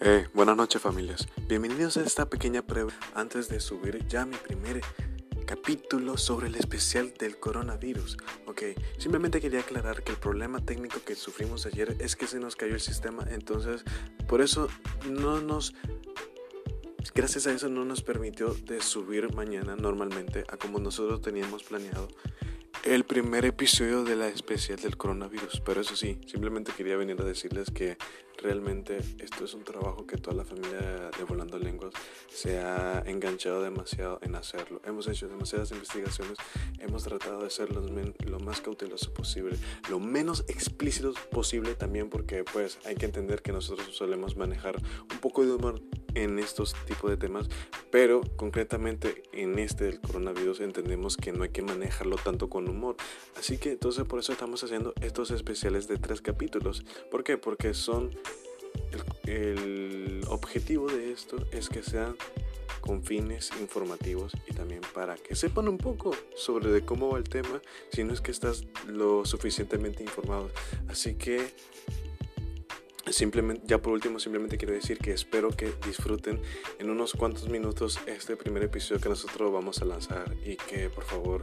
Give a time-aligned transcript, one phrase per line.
[0.00, 1.26] Eh, buenas noches familias.
[1.48, 4.82] Bienvenidos a esta pequeña prueba antes de subir ya mi primer
[5.46, 8.18] capítulo sobre el especial del coronavirus.
[8.44, 8.62] Ok,
[8.98, 12.74] simplemente quería aclarar que el problema técnico que sufrimos ayer es que se nos cayó
[12.74, 13.84] el sistema, entonces
[14.28, 14.68] por eso
[15.08, 15.74] no nos...
[17.14, 22.08] Gracias a eso no nos permitió de subir mañana normalmente a como nosotros teníamos planeado
[22.86, 25.60] el primer episodio de la especial del coronavirus.
[25.64, 27.98] Pero eso sí, simplemente quería venir a decirles que
[28.40, 31.92] realmente esto es un trabajo que toda la familia de Volando Lenguas
[32.28, 34.80] se ha enganchado demasiado en hacerlo.
[34.84, 36.38] Hemos hecho demasiadas investigaciones,
[36.78, 39.56] hemos tratado de ser lo más cauteloso posible,
[39.90, 45.18] lo menos explícito posible también porque pues hay que entender que nosotros solemos manejar un
[45.18, 45.82] poco de humor
[46.14, 47.48] en estos tipos de temas,
[47.90, 52.96] pero concretamente en este del coronavirus entendemos que no hay que manejarlo tanto con humor.
[53.38, 56.84] Así que entonces por eso estamos haciendo estos especiales de tres capítulos.
[57.10, 57.38] ¿Por qué?
[57.38, 58.10] Porque son...
[59.24, 62.16] El, objetivo de esto es que sean
[62.80, 67.28] con fines informativos y también para que sepan un poco sobre de cómo va el
[67.28, 67.60] tema
[67.92, 70.50] si no es que estás lo suficientemente informado.
[70.88, 71.52] Así que
[73.10, 76.40] Simplemente, ya por último, simplemente quiero decir que espero que disfruten
[76.80, 81.04] en unos cuantos minutos este primer episodio que nosotros vamos a lanzar y que por
[81.04, 81.42] favor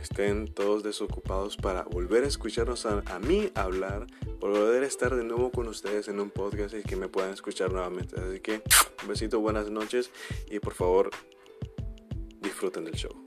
[0.00, 4.06] estén todos desocupados para volver a escucharnos a, a mí hablar,
[4.38, 7.72] volver a estar de nuevo con ustedes en un podcast y que me puedan escuchar
[7.72, 8.20] nuevamente.
[8.20, 8.62] Así que
[9.02, 10.10] un besito, buenas noches
[10.50, 11.10] y por favor
[12.42, 13.24] disfruten del show.